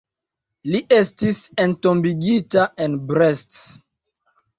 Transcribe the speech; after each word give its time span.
Li 0.69 0.79
estis 0.99 1.41
entombigita 1.65 2.63
en 2.87 2.95
Brest. 3.13 3.61